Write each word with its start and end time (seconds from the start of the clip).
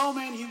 so 0.00 0.14
many 0.14 0.49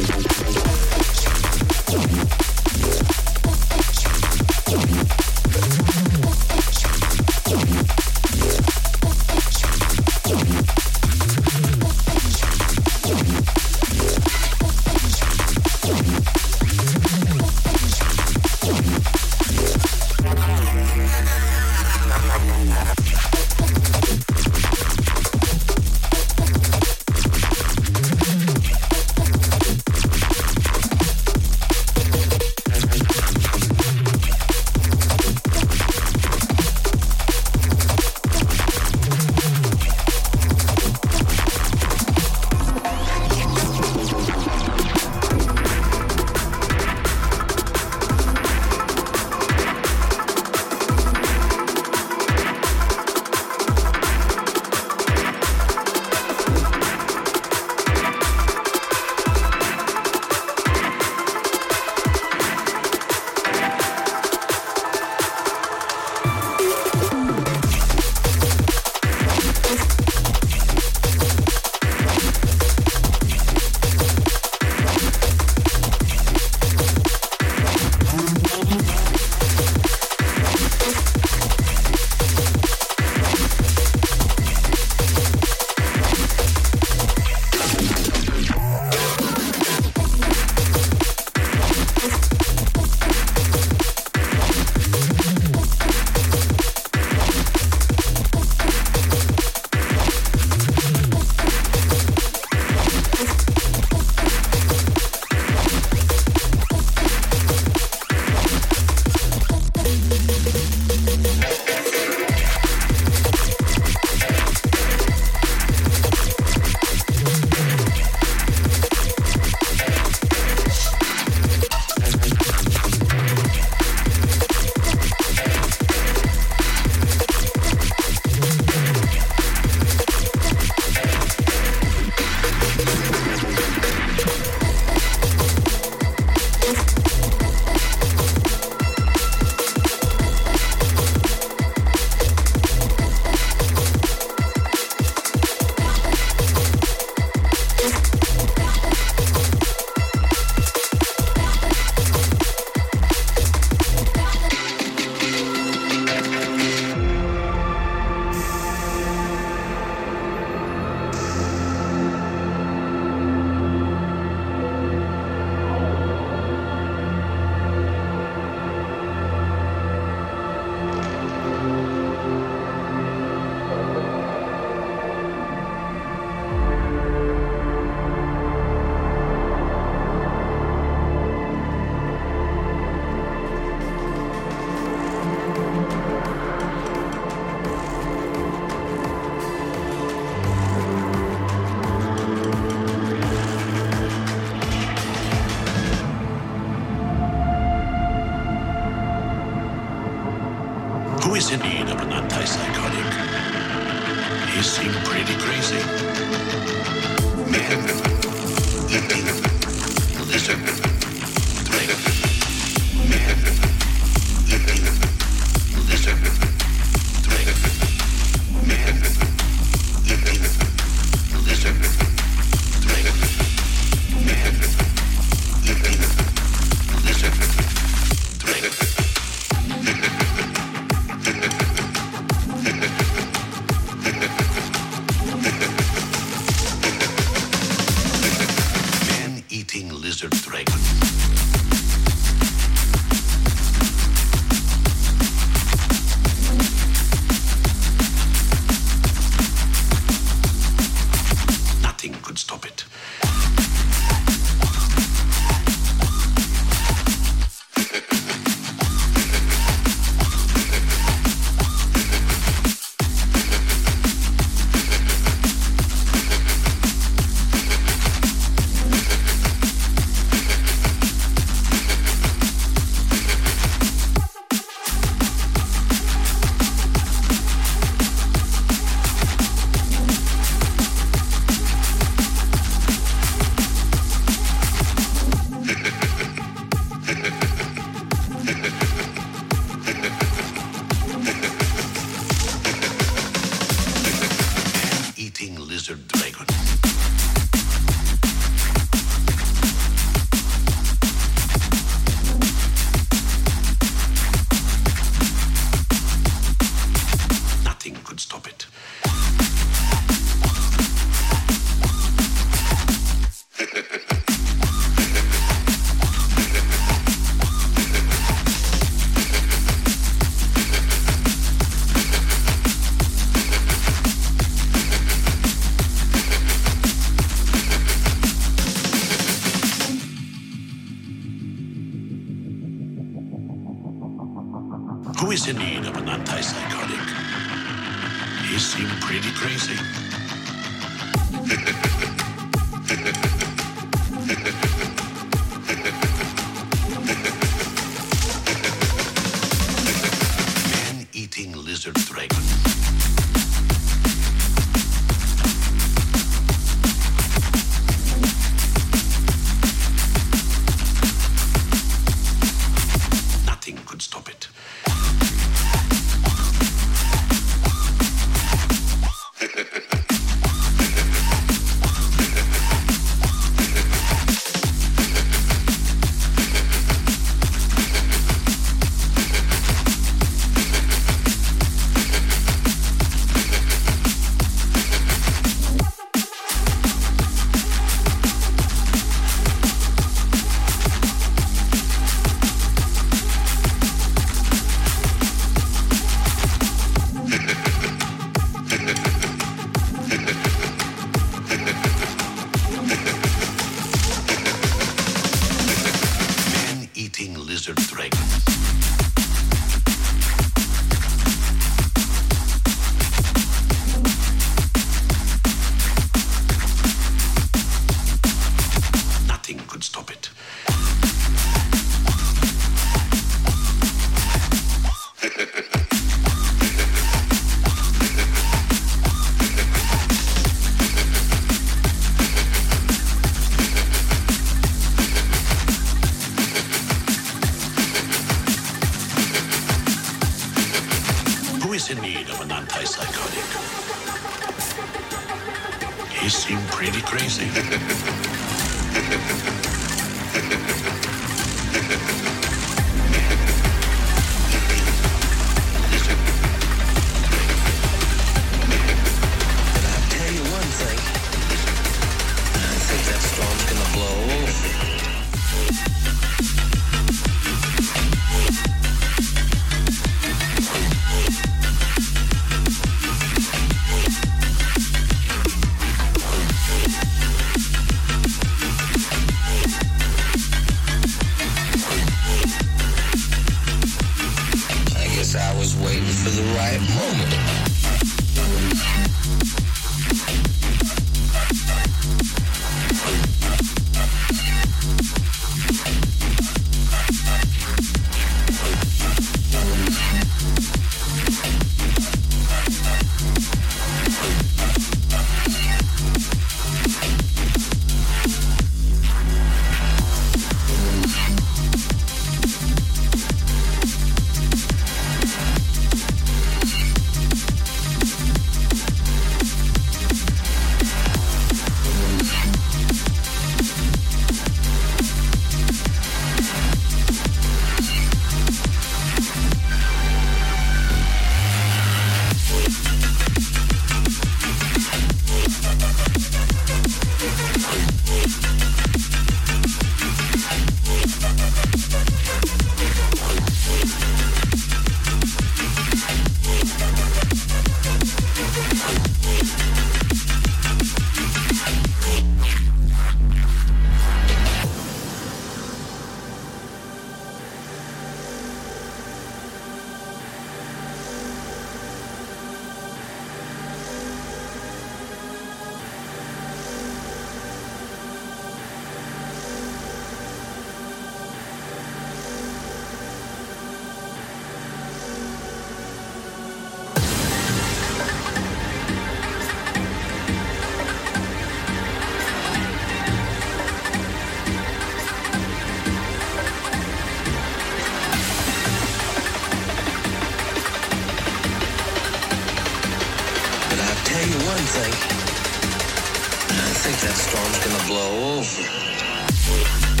that 597.01 597.15
storm's 597.17 597.57
gonna 597.65 597.87
blow 597.87 598.37
over. 598.37 600.00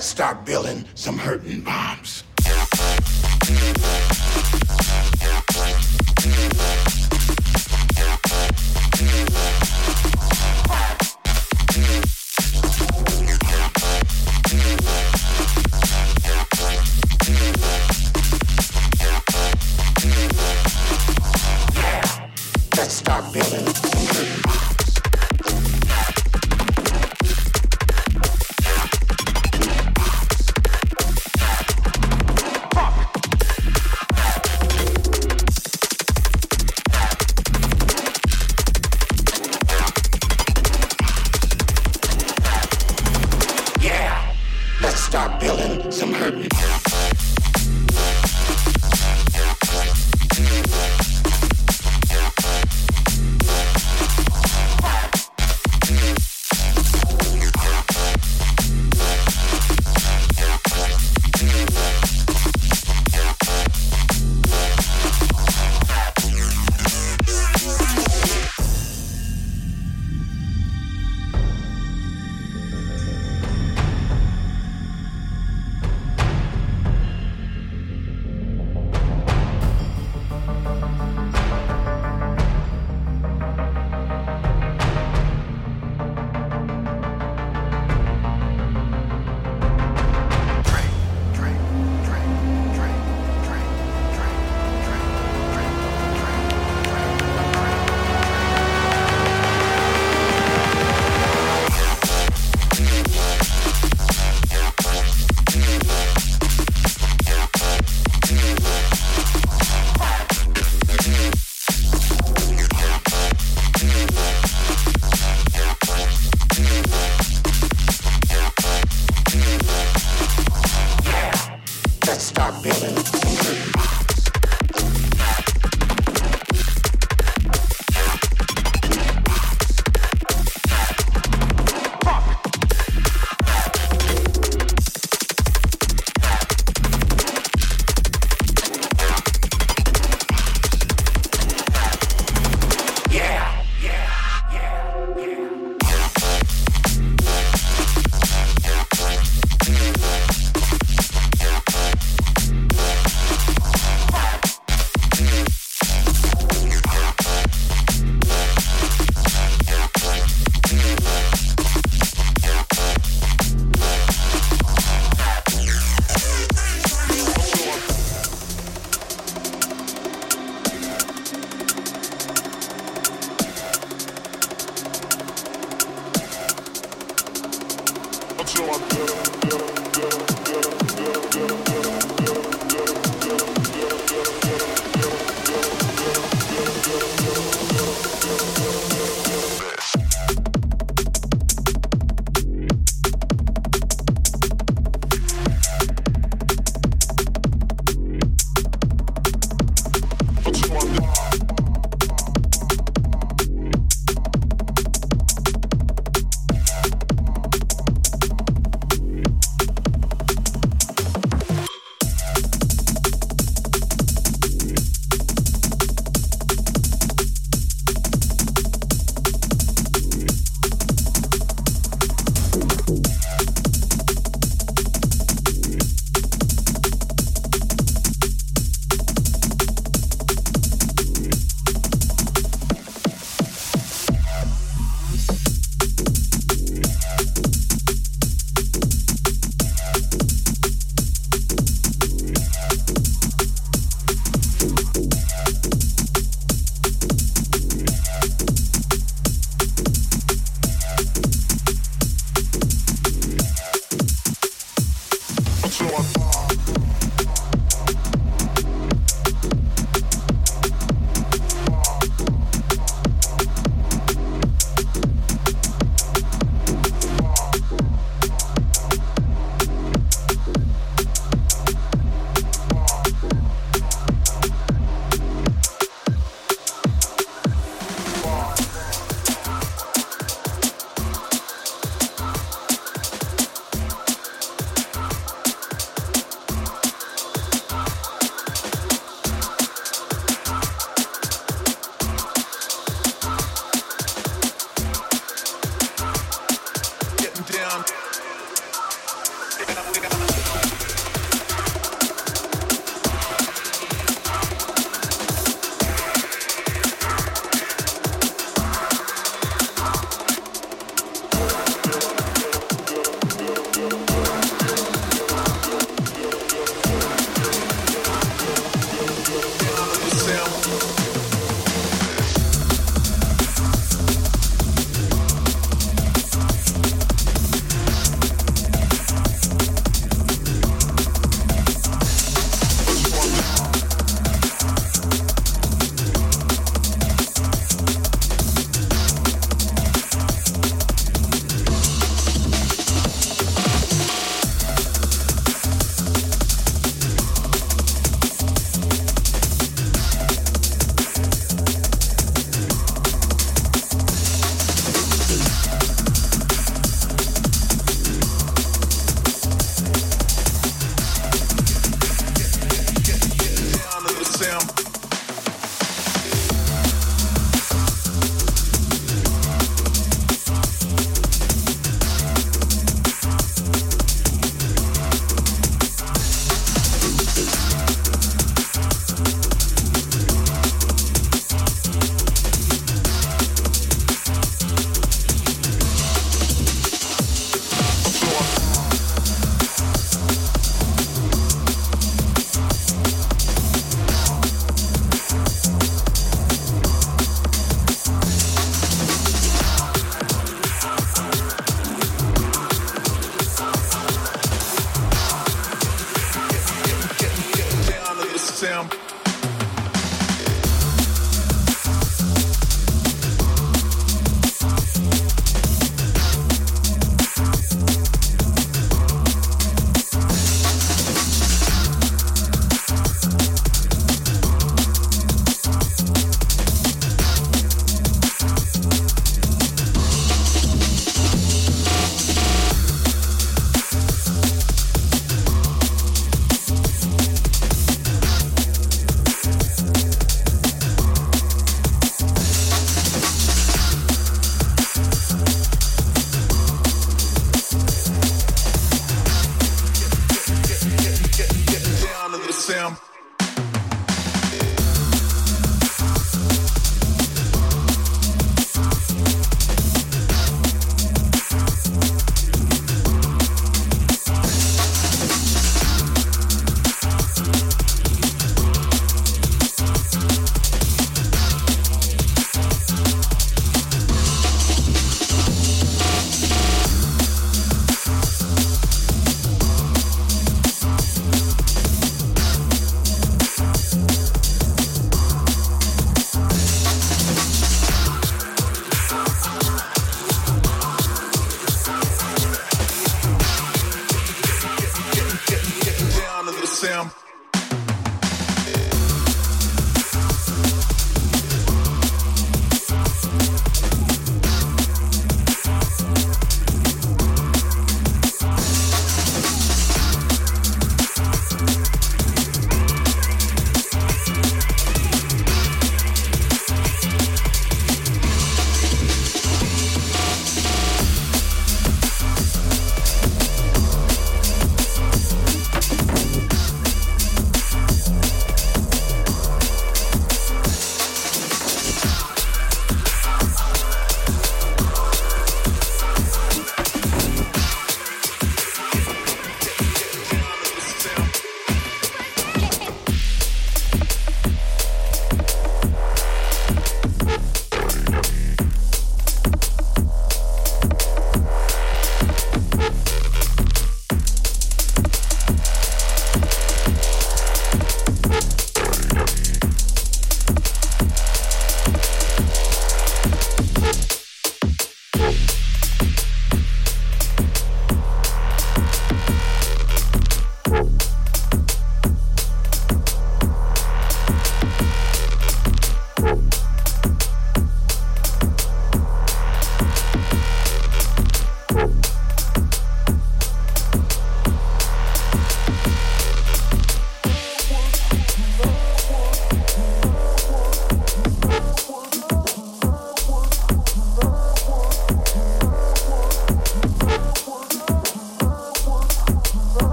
Let's 0.00 0.08
start 0.08 0.46
building 0.46 0.82
some 0.94 1.18
hurting 1.18 1.60
bombs. 1.60 2.24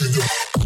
Single. 0.00 0.59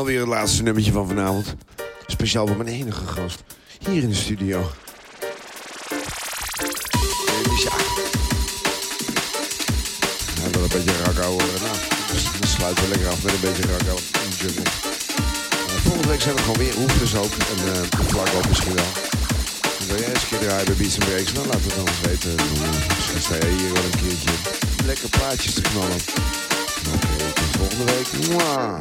Alweer 0.00 0.20
het 0.20 0.28
laatste 0.28 0.62
nummertje 0.62 0.92
van 0.92 1.08
vanavond. 1.08 1.54
Speciaal 2.06 2.46
voor 2.46 2.56
mijn 2.56 2.68
enige 2.68 3.06
gast. 3.06 3.42
Hier 3.78 4.02
in 4.02 4.08
de 4.08 4.14
studio. 4.14 4.58
Ja. 7.64 7.72
Hij 10.40 10.50
wil 10.50 10.62
een 10.62 10.68
beetje 10.68 11.02
rakko 11.04 11.22
horen. 11.22 11.60
Nou, 11.66 11.76
dus 12.12 12.22
dan 12.40 12.48
sluiten 12.48 12.82
we 12.84 12.88
lekker 12.88 13.08
af 13.08 13.22
met 13.22 13.32
een 13.32 13.40
beetje 13.40 13.62
rakko. 13.62 13.96
Uh, 14.44 14.52
volgende 15.82 16.08
week 16.08 16.20
zijn 16.20 16.34
we 16.34 16.40
gewoon 16.40 16.58
weer 16.58 16.78
oefeners 16.78 17.14
ook. 17.16 17.32
En 17.32 17.58
uh, 17.66 17.72
vlak 18.08 18.28
ook 18.36 18.48
misschien 18.48 18.74
wel. 18.74 18.90
Wil 19.86 19.98
jij 19.98 20.08
eens 20.08 20.22
een 20.22 20.28
keer 20.28 20.38
draaien 20.38 20.66
bij 20.66 20.74
Beats 20.74 20.96
Breaks? 20.96 21.32
Nou, 21.32 21.46
laat 21.46 21.64
het 21.64 21.74
dan 21.74 21.88
eens 21.88 22.00
weten. 22.00 22.30
Uh, 22.30 22.88
misschien 22.96 23.22
sta 23.22 23.36
jij 23.38 23.50
hier 23.50 23.72
wel 23.72 23.84
een 23.84 24.00
keertje 24.02 24.32
lekker 24.84 25.08
plaatjes 25.08 25.54
te 25.54 25.60
knallen. 25.60 26.00
Volgende 27.60 27.92
week. 27.92 28.28
Mwah. 28.28 28.80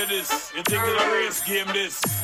You 0.00 0.06
this. 0.06 0.52
A 0.56 0.62
race 1.12 1.42
game, 1.42 1.66
this? 1.74 2.19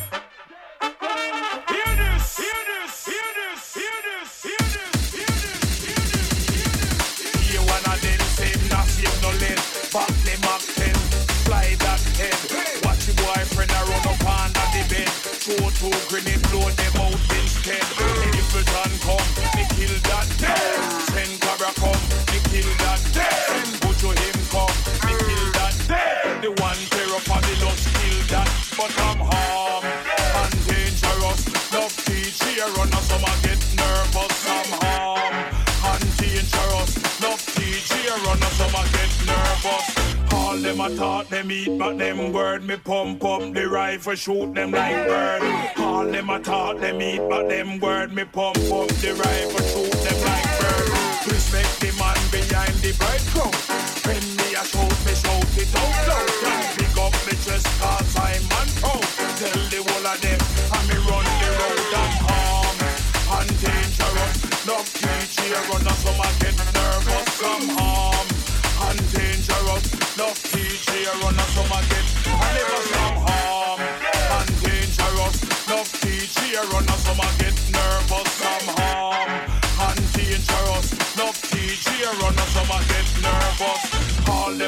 Pump 42.87 43.21
up 43.25 43.53
the 43.53 43.67
rifle, 43.67 44.15
shoot 44.15 44.55
them 44.55 44.71
like 44.71 45.07
bird. 45.07 45.73
All 45.77 46.05
them 46.05 46.29
a 46.29 46.39
talk, 46.39 46.79
them 46.79 47.01
eat, 47.01 47.19
but 47.29 47.49
them 47.49 47.79
word 47.79 48.13
me 48.13 48.23
pump 48.23 48.57
up 48.71 48.87
the 48.87 49.13
rifle, 49.13 49.65
shoot 49.67 49.96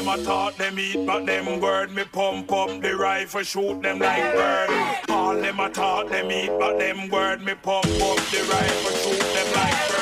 A 0.10 0.24
talk, 0.24 0.56
them 0.56 0.80
eat, 0.80 1.06
but 1.06 1.28
them 1.28 1.62
word 1.62 1.92
me 1.92 2.04
pump 2.04 2.52
up 2.52 2.82
the 2.82 2.96
rifle, 2.96 3.44
shoot 3.44 3.80
them 3.84 4.00
like 4.00 4.34
bird. 4.34 4.70
All 5.08 5.36
them 5.36 5.60
a 5.60 5.70
talk, 5.70 6.10
them 6.10 6.32
eat, 6.32 6.50
but 6.58 6.80
them 6.80 7.10
word 7.10 7.44
me 7.44 7.54
pump 7.54 7.86
up 7.86 8.18
the 8.32 8.42
rifle, 8.50 8.92
shoot 8.92 9.20
them 9.20 9.54
like 9.54 9.90
bird. 9.90 9.99